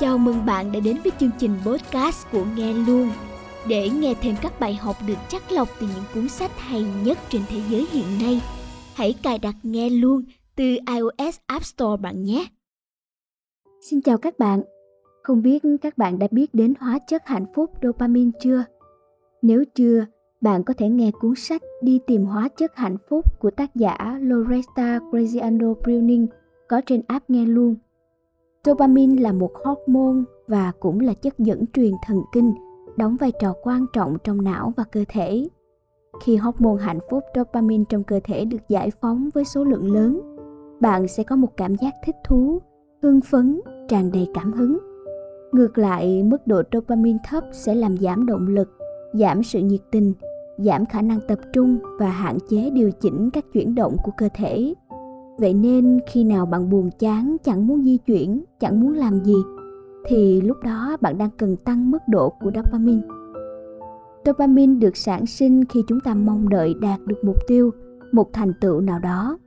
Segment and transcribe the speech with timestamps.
[0.00, 3.10] Chào mừng bạn đã đến với chương trình podcast của Nghe Luôn.
[3.68, 7.18] Để nghe thêm các bài học được chắc lọc từ những cuốn sách hay nhất
[7.28, 8.42] trên thế giới hiện nay,
[8.94, 10.22] hãy cài đặt Nghe Luôn
[10.56, 12.46] từ iOS App Store bạn nhé.
[13.90, 14.62] Xin chào các bạn.
[15.22, 18.64] Không biết các bạn đã biết đến hóa chất hạnh phúc dopamine chưa?
[19.42, 20.06] Nếu chưa,
[20.40, 24.18] bạn có thể nghe cuốn sách Đi tìm hóa chất hạnh phúc của tác giả
[24.20, 26.26] Loretta Graziano Browning
[26.68, 27.76] có trên app nghe luôn.
[28.66, 32.54] Dopamine là một hormone và cũng là chất dẫn truyền thần kinh,
[32.96, 35.48] đóng vai trò quan trọng trong não và cơ thể.
[36.24, 40.36] Khi hormone hạnh phúc dopamine trong cơ thể được giải phóng với số lượng lớn,
[40.80, 42.58] bạn sẽ có một cảm giác thích thú,
[43.02, 44.78] hưng phấn, tràn đầy cảm hứng.
[45.52, 48.68] Ngược lại, mức độ dopamine thấp sẽ làm giảm động lực,
[49.12, 50.12] giảm sự nhiệt tình,
[50.58, 54.28] giảm khả năng tập trung và hạn chế điều chỉnh các chuyển động của cơ
[54.34, 54.74] thể
[55.40, 59.36] vậy nên khi nào bạn buồn chán, chẳng muốn di chuyển, chẳng muốn làm gì,
[60.06, 63.02] thì lúc đó bạn đang cần tăng mức độ của dopamine.
[64.24, 67.70] Dopamine được sản sinh khi chúng ta mong đợi đạt được mục tiêu,
[68.12, 69.38] một thành tựu nào đó.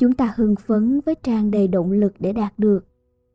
[0.00, 2.84] Chúng ta hưng phấn với tràn đầy động lực để đạt được.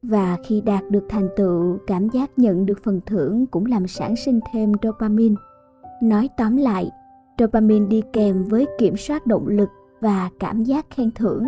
[0.01, 4.15] Và khi đạt được thành tựu, cảm giác nhận được phần thưởng cũng làm sản
[4.15, 5.35] sinh thêm dopamine.
[6.03, 6.91] Nói tóm lại,
[7.39, 9.69] dopamine đi kèm với kiểm soát động lực
[10.01, 11.43] và cảm giác khen thưởng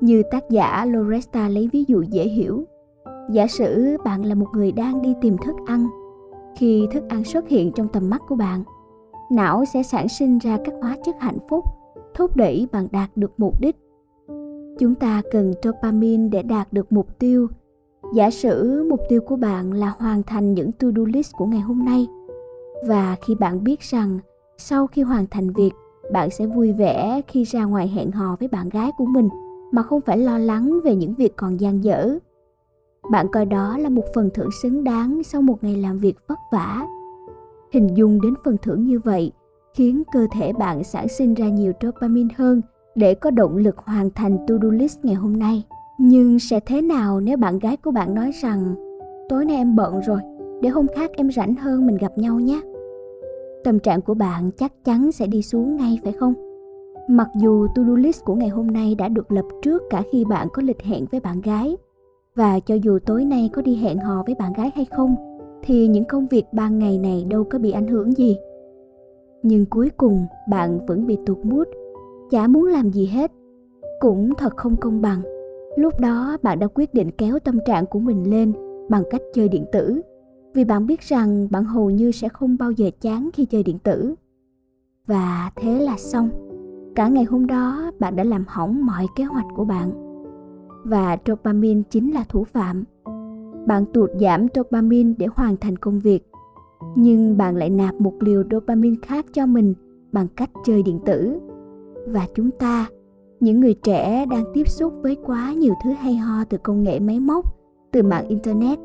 [0.00, 2.64] như tác giả Loresta lấy ví dụ dễ hiểu.
[3.30, 5.86] Giả sử bạn là một người đang đi tìm thức ăn.
[6.56, 8.64] Khi thức ăn xuất hiện trong tầm mắt của bạn,
[9.30, 11.64] não sẽ sản sinh ra các hóa chất hạnh phúc,
[12.14, 13.76] thúc đẩy bạn đạt được mục đích.
[14.78, 17.48] Chúng ta cần dopamine để đạt được mục tiêu.
[18.14, 21.84] Giả sử mục tiêu của bạn là hoàn thành những to-do list của ngày hôm
[21.84, 22.06] nay.
[22.86, 24.18] Và khi bạn biết rằng
[24.58, 25.70] sau khi hoàn thành việc,
[26.12, 29.28] bạn sẽ vui vẻ khi ra ngoài hẹn hò với bạn gái của mình
[29.70, 32.18] mà không phải lo lắng về những việc còn dang dở
[33.10, 36.38] bạn coi đó là một phần thưởng xứng đáng sau một ngày làm việc vất
[36.52, 36.86] vả
[37.72, 39.32] hình dung đến phần thưởng như vậy
[39.74, 42.62] khiến cơ thể bạn sản sinh ra nhiều dopamine hơn
[42.94, 45.64] để có động lực hoàn thành to-do list ngày hôm nay.
[45.98, 48.74] Nhưng sẽ thế nào nếu bạn gái của bạn nói rằng
[49.28, 50.20] tối nay em bận rồi,
[50.62, 52.60] để hôm khác em rảnh hơn mình gặp nhau nhé.
[53.64, 56.49] Tâm trạng của bạn chắc chắn sẽ đi xuống ngay phải không?
[57.10, 60.48] Mặc dù to-do list của ngày hôm nay đã được lập trước cả khi bạn
[60.52, 61.76] có lịch hẹn với bạn gái
[62.34, 65.14] và cho dù tối nay có đi hẹn hò với bạn gái hay không
[65.62, 68.36] thì những công việc ban ngày này đâu có bị ảnh hưởng gì.
[69.42, 71.68] Nhưng cuối cùng bạn vẫn bị tụt mút,
[72.30, 73.32] chả muốn làm gì hết.
[74.00, 75.22] Cũng thật không công bằng.
[75.76, 78.52] Lúc đó bạn đã quyết định kéo tâm trạng của mình lên
[78.88, 80.00] bằng cách chơi điện tử
[80.54, 83.78] vì bạn biết rằng bạn hầu như sẽ không bao giờ chán khi chơi điện
[83.78, 84.14] tử.
[85.06, 86.49] Và thế là xong
[86.94, 89.90] cả ngày hôm đó, bạn đã làm hỏng mọi kế hoạch của bạn.
[90.84, 92.84] Và dopamine chính là thủ phạm.
[93.66, 96.26] Bạn tụt giảm dopamine để hoàn thành công việc.
[96.96, 99.74] Nhưng bạn lại nạp một liều dopamine khác cho mình
[100.12, 101.38] bằng cách chơi điện tử.
[102.06, 102.86] Và chúng ta,
[103.40, 107.00] những người trẻ đang tiếp xúc với quá nhiều thứ hay ho từ công nghệ
[107.00, 107.44] máy móc,
[107.92, 108.78] từ mạng internet,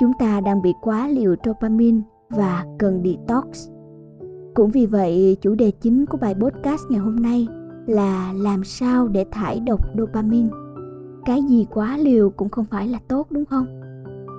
[0.00, 3.71] chúng ta đang bị quá liều dopamine và cần detox
[4.54, 7.48] cũng vì vậy, chủ đề chính của bài podcast ngày hôm nay
[7.86, 10.48] là làm sao để thải độc dopamine.
[11.24, 13.66] Cái gì quá liều cũng không phải là tốt đúng không?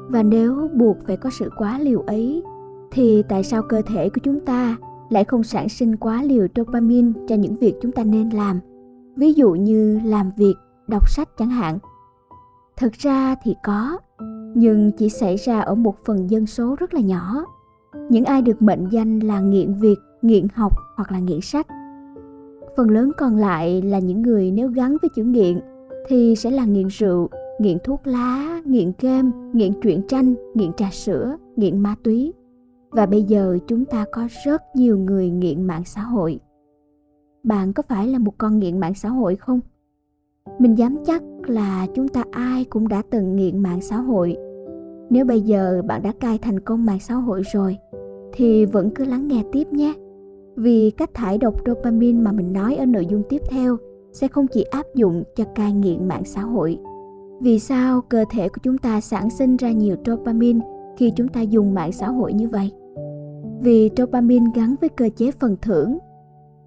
[0.10, 2.44] Và nếu buộc phải có sự quá liều ấy
[2.92, 4.78] thì tại sao cơ thể của chúng ta
[5.10, 8.60] lại không sản sinh quá liều dopamine cho những việc chúng ta nên làm?
[9.16, 10.56] Ví dụ như làm việc,
[10.88, 11.80] đọc sách chẳng hạn.
[12.78, 13.98] Thực ra thì có,
[14.56, 17.46] nhưng chỉ xảy ra ở một phần dân số rất là nhỏ
[18.10, 21.68] những ai được mệnh danh là nghiện việc, nghiện học hoặc là nghiện sách.
[22.78, 25.60] Phần lớn còn lại là những người nếu gắn với chữ nghiện
[26.08, 30.90] thì sẽ là nghiện rượu, nghiện thuốc lá, nghiện game, nghiện truyện tranh, nghiện trà
[30.92, 32.34] sữa, nghiện ma túy.
[32.90, 36.40] Và bây giờ chúng ta có rất nhiều người nghiện mạng xã hội.
[37.44, 39.60] Bạn có phải là một con nghiện mạng xã hội không?
[40.60, 44.38] Mình dám chắc là chúng ta ai cũng đã từng nghiện mạng xã hội.
[45.10, 47.78] Nếu bây giờ bạn đã cai thành công mạng xã hội rồi
[48.34, 49.94] thì vẫn cứ lắng nghe tiếp nhé.
[50.56, 53.78] Vì cách thải độc dopamine mà mình nói ở nội dung tiếp theo
[54.12, 56.80] sẽ không chỉ áp dụng cho cai nghiện mạng xã hội.
[57.42, 60.60] Vì sao cơ thể của chúng ta sản sinh ra nhiều dopamine
[60.98, 62.72] khi chúng ta dùng mạng xã hội như vậy?
[63.62, 65.98] Vì dopamine gắn với cơ chế phần thưởng.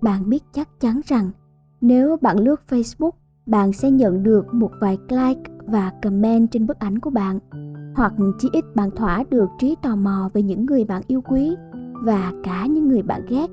[0.00, 1.30] Bạn biết chắc chắn rằng
[1.80, 3.10] nếu bạn lướt Facebook,
[3.46, 7.38] bạn sẽ nhận được một vài like và comment trên bức ảnh của bạn
[7.96, 11.56] hoặc chỉ ít bạn thỏa được trí tò mò về những người bạn yêu quý
[12.04, 13.46] và cả những người bạn ghét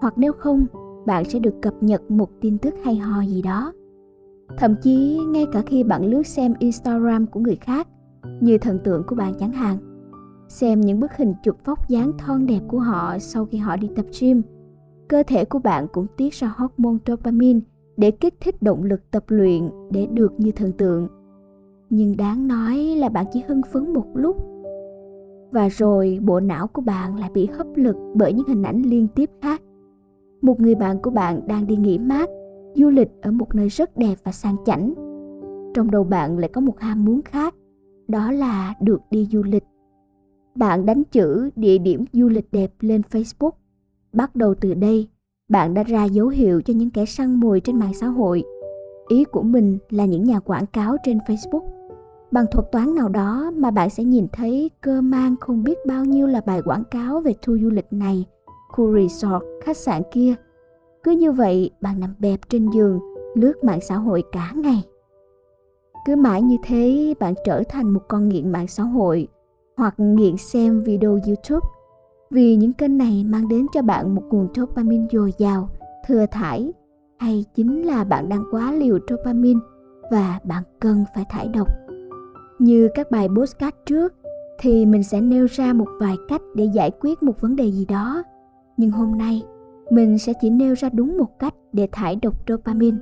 [0.00, 0.66] hoặc nếu không,
[1.06, 3.72] bạn sẽ được cập nhật một tin tức hay ho gì đó
[4.56, 7.88] thậm chí, ngay cả khi bạn lướt xem instagram của người khác,
[8.40, 9.78] như thần tượng của bạn chẳng hạn.
[10.48, 13.90] Xem những bức hình chụp vóc dáng thon đẹp của họ sau khi họ đi
[13.96, 14.42] tập gym.
[15.08, 17.60] Cơ thể của bạn cũng tiết ra hormone dopamine
[17.96, 21.08] để kích thích động lực tập luyện để được như thần tượng.
[21.90, 24.36] Nhưng đáng nói là bạn chỉ hưng phấn một lúc
[25.50, 29.08] và rồi bộ não của bạn lại bị hấp lực bởi những hình ảnh liên
[29.14, 29.62] tiếp khác.
[30.42, 32.28] Một người bạn của bạn đang đi nghỉ mát,
[32.74, 34.94] du lịch ở một nơi rất đẹp và sang chảnh.
[35.74, 37.54] Trong đầu bạn lại có một ham muốn khác,
[38.08, 39.64] đó là được đi du lịch.
[40.54, 43.50] Bạn đánh chữ địa điểm du lịch đẹp lên Facebook.
[44.12, 45.08] Bắt đầu từ đây,
[45.48, 48.44] bạn đã ra dấu hiệu cho những kẻ săn mồi trên mạng xã hội.
[49.08, 51.77] Ý của mình là những nhà quảng cáo trên Facebook
[52.30, 56.04] Bằng thuật toán nào đó mà bạn sẽ nhìn thấy cơ mang không biết bao
[56.04, 58.26] nhiêu là bài quảng cáo về tour du lịch này,
[58.68, 60.34] khu resort, khách sạn kia.
[61.02, 63.00] Cứ như vậy, bạn nằm bẹp trên giường,
[63.34, 64.82] lướt mạng xã hội cả ngày.
[66.06, 69.28] Cứ mãi như thế, bạn trở thành một con nghiện mạng xã hội
[69.76, 71.68] hoặc nghiện xem video YouTube
[72.30, 75.68] vì những kênh này mang đến cho bạn một nguồn dopamine dồi dào,
[76.06, 76.72] thừa thải
[77.18, 79.60] hay chính là bạn đang quá liều dopamine
[80.10, 81.68] và bạn cần phải thải độc.
[82.58, 84.14] Như các bài postcard trước
[84.58, 87.84] thì mình sẽ nêu ra một vài cách để giải quyết một vấn đề gì
[87.84, 88.22] đó.
[88.76, 89.42] Nhưng hôm nay
[89.90, 92.96] mình sẽ chỉ nêu ra đúng một cách để thải độc dopamine.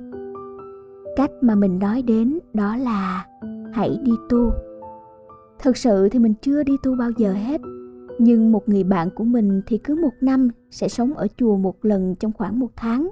[1.15, 3.25] Cách mà mình nói đến đó là
[3.73, 4.51] hãy đi tu.
[5.59, 7.61] Thực sự thì mình chưa đi tu bao giờ hết,
[8.19, 11.85] nhưng một người bạn của mình thì cứ một năm sẽ sống ở chùa một
[11.85, 13.09] lần trong khoảng một tháng.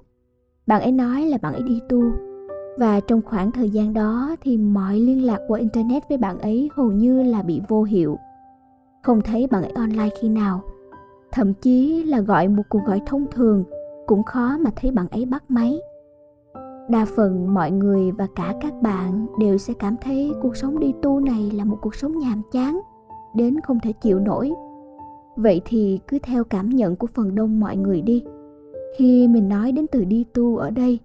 [0.68, 2.04] Bạn ấy nói là bạn ấy đi tu
[2.78, 6.70] và trong khoảng thời gian đó thì mọi liên lạc qua internet với bạn ấy
[6.74, 8.18] hầu như là bị vô hiệu.
[9.04, 10.62] Không thấy bạn ấy online khi nào.
[11.32, 13.64] Thậm chí là gọi một cuộc gọi thông thường,
[14.08, 15.80] cũng khó mà thấy bạn ấy bắt máy.
[16.90, 20.94] Đa phần mọi người và cả các bạn đều sẽ cảm thấy cuộc sống đi
[21.02, 22.80] tu này là một cuộc sống nhàm chán,
[23.36, 24.52] đến không thể chịu nổi.
[25.36, 28.24] Vậy thì cứ theo cảm nhận của phần đông mọi người đi.
[28.98, 31.00] Khi mình nói đến từ đi tu ở đây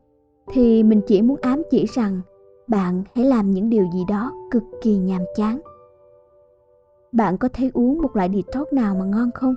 [0.53, 2.21] thì mình chỉ muốn ám chỉ rằng
[2.67, 5.61] bạn hãy làm những điều gì đó cực kỳ nhàm chán.
[7.13, 9.55] Bạn có thấy uống một loại detox nào mà ngon không?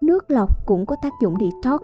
[0.00, 1.80] Nước lọc cũng có tác dụng detox.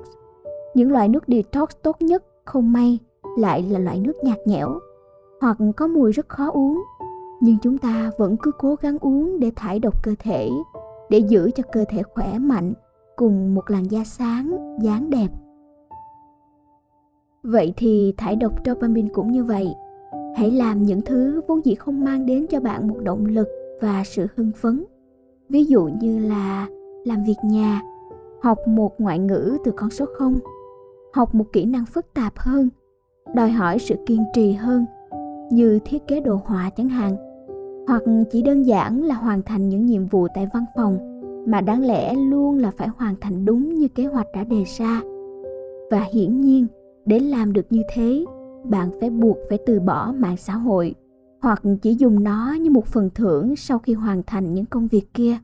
[0.74, 2.98] Những loại nước detox tốt nhất không may
[3.38, 4.78] lại là loại nước nhạt nhẽo
[5.40, 6.82] hoặc có mùi rất khó uống.
[7.40, 10.50] Nhưng chúng ta vẫn cứ cố gắng uống để thải độc cơ thể,
[11.10, 12.72] để giữ cho cơ thể khỏe mạnh
[13.16, 15.28] cùng một làn da sáng, dáng đẹp.
[17.46, 19.74] Vậy thì thải độc dopamine cũng như vậy.
[20.36, 23.48] Hãy làm những thứ vốn dĩ không mang đến cho bạn một động lực
[23.80, 24.84] và sự hưng phấn.
[25.48, 26.68] Ví dụ như là
[27.04, 27.82] làm việc nhà,
[28.42, 30.34] học một ngoại ngữ từ con số 0,
[31.12, 32.68] học một kỹ năng phức tạp hơn,
[33.34, 34.84] đòi hỏi sự kiên trì hơn,
[35.50, 37.16] như thiết kế đồ họa chẳng hạn,
[37.88, 40.98] hoặc chỉ đơn giản là hoàn thành những nhiệm vụ tại văn phòng
[41.46, 45.00] mà đáng lẽ luôn là phải hoàn thành đúng như kế hoạch đã đề ra.
[45.90, 46.66] Và hiển nhiên,
[47.06, 48.24] để làm được như thế,
[48.64, 50.94] bạn phải buộc phải từ bỏ mạng xã hội,
[51.42, 55.14] hoặc chỉ dùng nó như một phần thưởng sau khi hoàn thành những công việc
[55.14, 55.36] kia.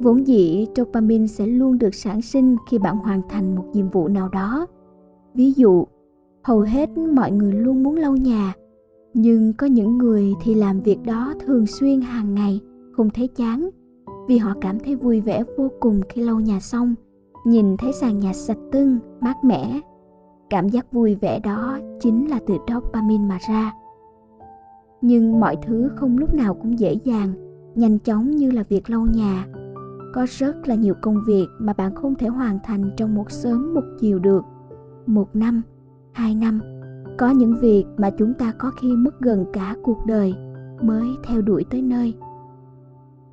[0.00, 4.08] Vốn dĩ, dopamine sẽ luôn được sản sinh khi bạn hoàn thành một nhiệm vụ
[4.08, 4.66] nào đó.
[5.34, 5.84] Ví dụ,
[6.42, 8.54] hầu hết mọi người luôn muốn lau nhà,
[9.14, 12.60] nhưng có những người thì làm việc đó thường xuyên hàng ngày,
[12.92, 13.70] không thấy chán,
[14.28, 16.94] vì họ cảm thấy vui vẻ vô cùng khi lau nhà xong,
[17.46, 19.80] nhìn thấy sàn nhà sạch tưng, mát mẻ
[20.50, 23.72] cảm giác vui vẻ đó chính là từ dopamine mà ra.
[25.00, 27.32] Nhưng mọi thứ không lúc nào cũng dễ dàng,
[27.74, 29.46] nhanh chóng như là việc lau nhà.
[30.14, 33.74] Có rất là nhiều công việc mà bạn không thể hoàn thành trong một sớm
[33.74, 34.44] một chiều được.
[35.06, 35.62] Một năm,
[36.12, 36.60] hai năm,
[37.18, 40.34] có những việc mà chúng ta có khi mất gần cả cuộc đời
[40.82, 42.14] mới theo đuổi tới nơi.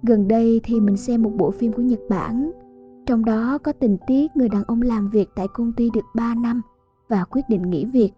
[0.04, 2.52] Gần đây thì mình xem một bộ phim của nhật bản.
[3.06, 6.36] Trong đó có tình tiết người đàn ông làm việc tại công ty được 3
[6.36, 6.62] năm
[7.10, 8.12] và quyết định nghỉ việc.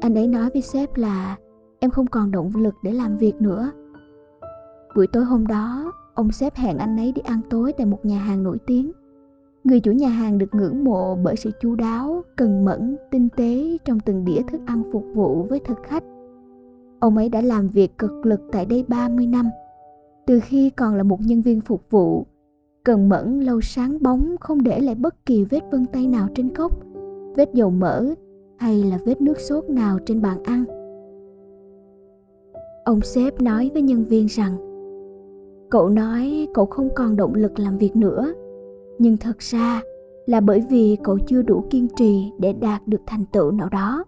[0.00, 1.36] Anh ấy nói với sếp là
[1.78, 3.70] em không còn động lực để làm việc nữa.
[4.96, 8.18] Buổi tối hôm đó, ông sếp hẹn anh ấy đi ăn tối tại một nhà
[8.18, 8.92] hàng nổi tiếng.
[9.64, 13.78] Người chủ nhà hàng được ngưỡng mộ bởi sự chu đáo, cần mẫn, tinh tế
[13.84, 16.04] trong từng đĩa thức ăn phục vụ với thực khách.
[17.00, 19.50] Ông ấy đã làm việc cực lực tại đây 30 năm.
[20.26, 22.26] Từ khi còn là một nhân viên phục vụ,
[22.84, 26.54] cần mẫn lâu sáng bóng không để lại bất kỳ vết vân tay nào trên
[26.54, 26.72] cốc
[27.38, 28.04] vết dầu mỡ
[28.56, 30.64] hay là vết nước sốt nào trên bàn ăn?
[32.84, 34.56] Ông sếp nói với nhân viên rằng,
[35.70, 38.34] cậu nói cậu không còn động lực làm việc nữa,
[38.98, 39.82] nhưng thật ra
[40.26, 44.04] là bởi vì cậu chưa đủ kiên trì để đạt được thành tựu nào đó.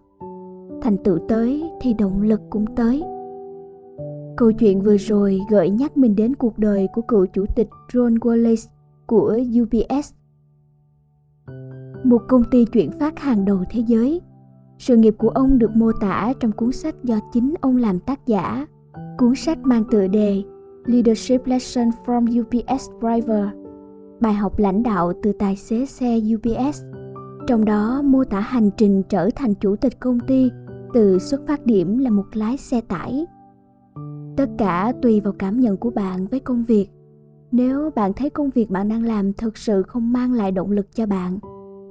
[0.81, 3.03] Thành tựu tới thì động lực cũng tới.
[4.37, 8.17] Câu chuyện vừa rồi gợi nhắc mình đến cuộc đời của cựu chủ tịch John
[8.17, 8.67] Wallace
[9.05, 10.20] của UPS.
[12.03, 14.21] Một công ty chuyển phát hàng đầu thế giới.
[14.77, 18.27] Sự nghiệp của ông được mô tả trong cuốn sách do chính ông làm tác
[18.27, 18.67] giả.
[19.17, 20.43] Cuốn sách mang tựa đề
[20.85, 23.47] Leadership Lesson from UPS Driver,
[24.19, 26.83] Bài học lãnh đạo từ tài xế xe UPS
[27.47, 30.49] Trong đó, mô tả hành trình trở thành chủ tịch công ty
[30.93, 33.25] từ xuất phát điểm là một lái xe tải
[34.37, 36.87] tất cả tùy vào cảm nhận của bạn với công việc
[37.51, 40.95] nếu bạn thấy công việc bạn đang làm thực sự không mang lại động lực
[40.95, 41.39] cho bạn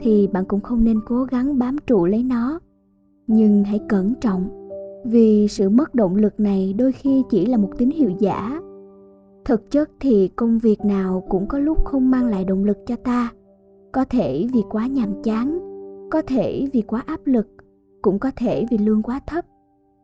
[0.00, 2.60] thì bạn cũng không nên cố gắng bám trụ lấy nó.
[3.26, 4.70] Nhưng hãy cẩn trọng,
[5.04, 8.60] vì sự mất động lực này đôi khi chỉ là một tín hiệu giả.
[9.44, 12.96] Thực chất thì công việc nào cũng có lúc không mang lại động lực cho
[12.96, 13.32] ta.
[13.92, 15.58] Có thể vì quá nhàm chán,
[16.10, 17.48] có thể vì quá áp lực,
[18.02, 19.44] cũng có thể vì lương quá thấp,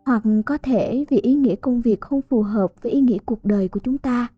[0.04, 3.44] hoặc có thể vì ý nghĩa công việc không phù hợp với ý nghĩa cuộc
[3.44, 4.28] đời của chúng ta.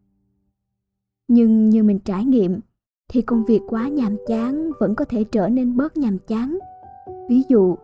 [1.29, 2.61] Nhưng như mình trải nghiệm
[3.09, 6.59] thì công việc quá nhàm chán vẫn có thể trở nên bớt nhàm chán.
[7.29, 7.77] Ví dụ,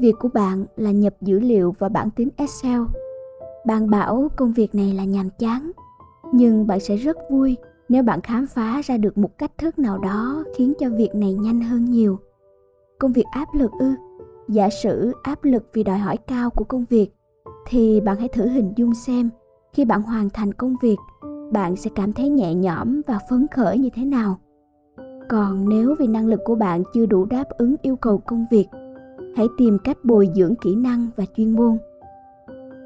[0.00, 2.80] việc của bạn là nhập dữ liệu vào bảng tính excel.
[3.66, 5.70] Bạn bảo công việc này là nhàm chán,
[6.32, 7.56] nhưng bạn sẽ rất vui
[7.88, 11.34] nếu bạn khám phá ra được một cách thức nào đó khiến cho việc này
[11.34, 12.18] nhanh hơn nhiều.
[12.98, 13.94] Công việc áp lực ư?
[14.48, 17.10] Giả sử áp lực vì đòi hỏi cao của công việc,
[17.66, 19.30] thì bạn hãy thử hình dung xem
[19.72, 20.96] khi bạn hoàn thành công việc,
[21.52, 24.38] bạn sẽ cảm thấy nhẹ nhõm và phấn khởi như thế nào
[25.28, 28.66] còn nếu vì năng lực của bạn chưa đủ đáp ứng yêu cầu công việc,
[29.36, 31.78] hãy tìm cách bồi dưỡng kỹ năng và chuyên môn.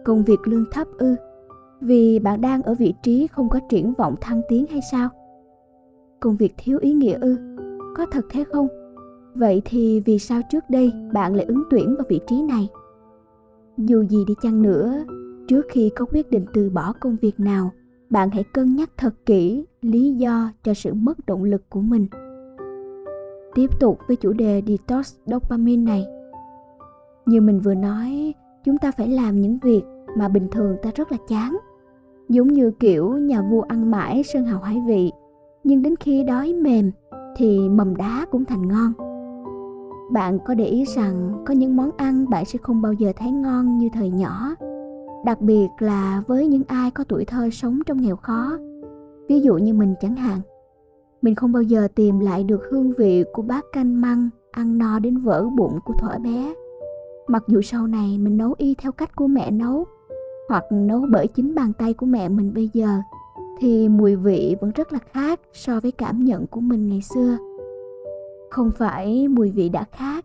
[0.04, 1.16] Công việc lương thấp ư?
[1.80, 5.08] Vì bạn đang ở vị trí không có triển vọng thăng tiến hay sao?
[6.20, 7.36] Công việc thiếu ý nghĩa ư?
[7.96, 8.68] Có thật thế không?
[9.34, 12.68] Vậy thì vì sao trước đây bạn lại ứng tuyển vào vị trí này?
[13.76, 15.04] Dù gì đi chăng nữa,
[15.48, 17.70] trước khi có quyết định từ bỏ công việc nào,
[18.10, 22.06] bạn hãy cân nhắc thật kỹ lý do cho sự mất động lực của mình
[23.58, 26.06] tiếp tục với chủ đề detox dopamine này.
[27.26, 28.34] Như mình vừa nói,
[28.64, 29.82] chúng ta phải làm những việc
[30.16, 31.58] mà bình thường ta rất là chán.
[32.28, 35.12] Giống như kiểu nhà vua ăn mãi sơn hào hải vị,
[35.64, 36.90] nhưng đến khi đói mềm
[37.36, 38.92] thì mầm đá cũng thành ngon.
[40.12, 43.30] Bạn có để ý rằng có những món ăn bạn sẽ không bao giờ thấy
[43.30, 44.54] ngon như thời nhỏ,
[45.24, 48.58] đặc biệt là với những ai có tuổi thơ sống trong nghèo khó.
[49.28, 50.40] Ví dụ như mình chẳng hạn
[51.22, 54.98] mình không bao giờ tìm lại được hương vị của bát canh măng, ăn no
[54.98, 56.54] đến vỡ bụng của thuở bé.
[57.26, 59.84] Mặc dù sau này mình nấu y theo cách của mẹ nấu,
[60.48, 62.88] hoặc nấu bởi chính bàn tay của mẹ mình bây giờ,
[63.60, 67.36] thì mùi vị vẫn rất là khác so với cảm nhận của mình ngày xưa.
[68.50, 70.24] Không phải mùi vị đã khác,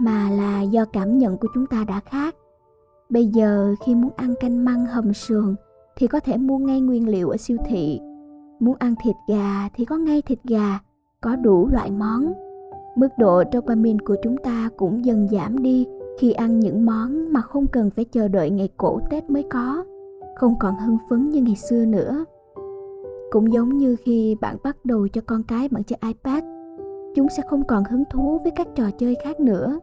[0.00, 2.36] mà là do cảm nhận của chúng ta đã khác.
[3.08, 5.54] Bây giờ khi muốn ăn canh măng hầm sườn,
[5.96, 8.00] thì có thể mua ngay nguyên liệu ở siêu thị
[8.60, 10.78] muốn ăn thịt gà thì có ngay thịt gà,
[11.20, 12.32] có đủ loại món.
[12.96, 15.86] Mức độ dopamine của chúng ta cũng dần giảm đi
[16.18, 19.84] khi ăn những món mà không cần phải chờ đợi ngày cổ tết mới có,
[20.36, 22.24] không còn hưng phấn như ngày xưa nữa.
[23.30, 26.44] Cũng giống như khi bạn bắt đầu cho con cái bạn chơi ipad,
[27.14, 29.78] chúng sẽ không còn hứng thú với các trò chơi khác nữa.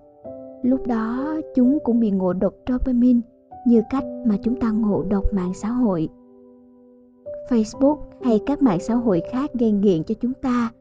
[0.64, 3.20] Lúc đó, chúng cũng bị ngộ độc dopamine
[3.68, 6.10] như cách mà chúng ta ngộ độc mạng xã hội
[7.50, 10.72] facebook hay các mạng xã hội khác gây nghiện cho chúng ta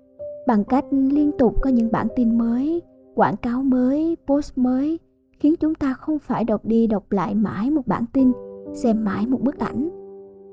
[0.46, 2.82] bằng cách liên tục có những bản tin mới,
[3.14, 4.98] quảng cáo mới, post mới,
[5.40, 8.32] khiến chúng ta không phải đọc đi đọc lại mãi một bản tin,
[8.72, 9.88] xem mãi một bức ảnh.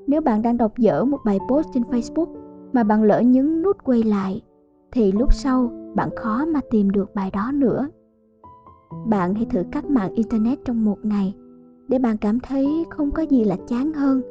[0.06, 2.26] Nếu bạn đang đọc dở một bài post trên facebook
[2.72, 4.42] mà bạn lỡ nhấn nút quay lại,
[4.92, 7.88] thì lúc sau bạn khó mà tìm được bài đó nữa.
[9.06, 11.34] Bạn hãy thử cắt mạng internet trong một ngày
[11.88, 14.22] để bạn cảm thấy không có gì là chán hơn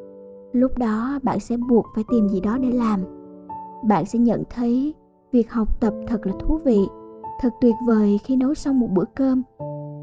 [0.54, 3.00] lúc đó bạn sẽ buộc phải tìm gì đó để làm.
[3.88, 4.94] Bạn sẽ nhận thấy
[5.32, 6.88] việc học tập thật là thú vị,
[7.42, 9.44] thật tuyệt vời khi nấu xong một bữa cơm.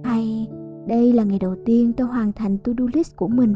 [0.05, 0.49] Hay
[0.87, 3.55] đây là ngày đầu tiên tôi hoàn thành to-do list của mình.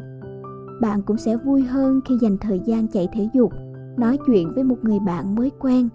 [0.80, 3.52] Bạn cũng sẽ vui hơn khi dành thời gian chạy thể dục,
[3.96, 5.88] nói chuyện với một người bạn mới quen,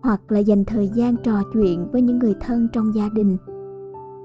[0.00, 3.36] hoặc là dành thời gian trò chuyện với những người thân trong gia đình.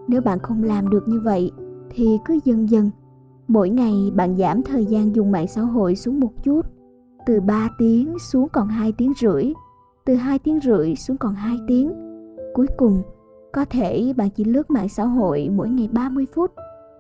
[0.08, 1.52] Nếu bạn không làm được như vậy,
[1.90, 2.90] thì cứ dần dần
[3.50, 6.62] mỗi ngày bạn giảm thời gian dùng mạng xã hội xuống một chút,
[7.26, 9.54] từ 3 tiếng xuống còn 2 tiếng rưỡi,
[10.06, 11.92] từ 2 tiếng rưỡi xuống còn 2 tiếng.
[12.54, 13.02] Cuối cùng,
[13.54, 16.52] có thể bạn chỉ lướt mạng xã hội mỗi ngày 30 phút,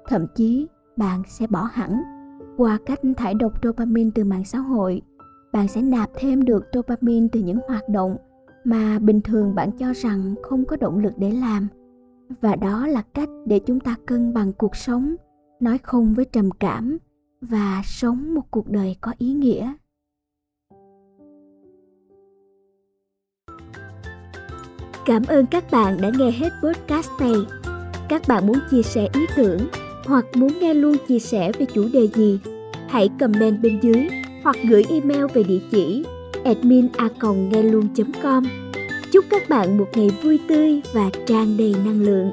[0.08, 2.01] thậm chí bạn sẽ bỏ hẳn.
[2.58, 5.01] Qua cách thải độc dopamine từ mạng xã hội,
[5.53, 8.18] bạn sẽ nạp thêm được dopamine từ những hoạt động
[8.63, 11.68] mà bình thường bạn cho rằng không có động lực để làm.
[12.41, 15.15] Và đó là cách để chúng ta cân bằng cuộc sống
[15.60, 16.98] nói không với trầm cảm
[17.42, 19.74] và sống một cuộc đời có ý nghĩa.
[25.06, 27.34] Cảm ơn các bạn đã nghe hết podcast này.
[28.10, 29.60] Các bạn muốn chia sẻ ý tưởng
[30.06, 32.39] hoặc muốn nghe luôn chia sẻ về chủ đề gì,
[32.89, 34.10] hãy comment bên dưới
[34.44, 36.06] hoặc gửi email về địa chỉ
[36.46, 37.88] admin a nghe luôn
[38.24, 38.44] com.
[39.12, 42.32] Chúc các bạn một ngày vui tươi và tràn đầy năng lượng.